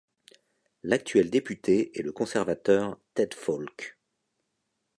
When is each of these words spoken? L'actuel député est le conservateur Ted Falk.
L'actuel 0.81 1.29
député 1.29 1.95
est 1.95 2.01
le 2.01 2.11
conservateur 2.11 2.99
Ted 3.13 3.35
Falk. 3.35 3.99